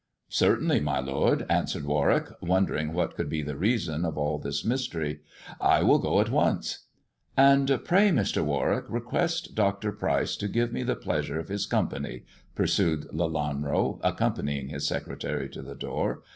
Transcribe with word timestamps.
''"Certainly,. 0.29 0.79
my 0.79 0.99
lord," 0.99 1.45
answered 1.47 1.85
Warwick, 1.85 2.29
wondering 2.41 2.91
what 2.91 3.15
could 3.15 3.29
be 3.29 3.43
the 3.43 3.55
reason 3.55 4.03
of 4.03 4.17
all 4.17 4.39
this 4.39 4.65
mystery;" 4.65 5.19
I 5.77 5.83
will 5.83 5.99
go 5.99 6.19
at 6.19 6.31
once."" 6.31 6.87
And 7.37 7.67
pray, 7.85 8.09
Mr. 8.09 8.43
Warwick, 8.43 8.85
request 8.89 9.53
Dr. 9.53 9.91
Pryce 9.91 10.35
to 10.37 10.47
give 10.47 10.73
me 10.73 10.81
the 10.81 10.95
pleasure 10.95 11.37
of 11.39 11.49
his 11.49 11.67
company," 11.67 12.23
pursued 12.55 13.09
Lelanro, 13.13 13.99
accompany 14.03 14.59
ing 14.61 14.69
his 14.69 14.87
secretary 14.87 15.47
to 15.49 15.61
the 15.61 15.75
door. 15.75 16.23